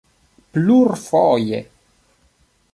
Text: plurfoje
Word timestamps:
plurfoje 0.51 1.59